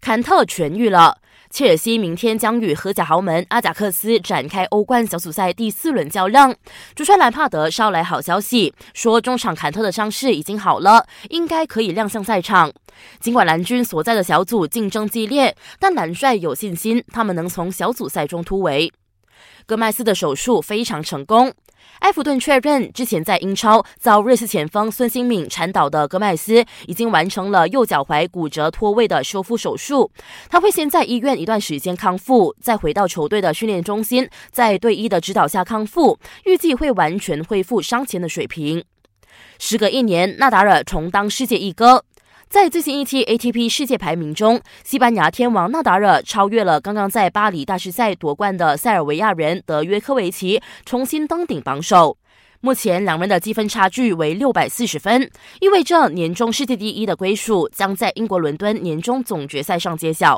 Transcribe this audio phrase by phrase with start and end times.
[0.00, 1.18] 坎特痊愈了。
[1.50, 6.54] 切尔西明天将与荷甲豪门阿贾克斯展开欧冠小组赛第四轮较量。
[6.94, 12.70] 主帅兰帕德捎来好消息，说中场坎特的伤势已经好了，应该可以亮相赛场。
[13.18, 18.92] 尽管蓝军所在的小组竞争激烈，但蓝帅有信心他们能从小组赛中突围。
[19.64, 21.52] 戈麦斯的手术非常成功。
[22.00, 30.10] 埃弗顿确认，之前在英超遭瑞士前锋孙兴敏铲倒的戈麦斯，已经完成了右脚踝骨折脱位的修复手术。
[30.48, 38.84] 他会先在医院一段时间康复，再回到球队的训练中心，在队医的指导下康复，预计会完全恢复伤前的水平。
[39.58, 42.04] 时隔一年，纳达尔重当世界一哥。
[42.48, 52.16] 在最新一期 ATP 世界排名中，西班牙天王纳达尔超越了刚刚在巴黎大师赛夺冠的塞尔维亚人德约科维奇，重新登顶榜首。
[52.60, 55.30] 目前两人的积分差距为六百四十分，
[55.60, 60.36] 意味着年终世界第一的归属将在英国伦敦年终总决赛上揭晓。